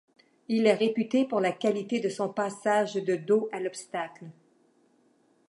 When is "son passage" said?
2.09-2.95